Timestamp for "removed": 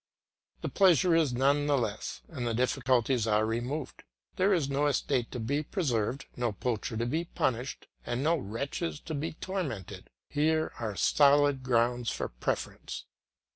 3.45-4.01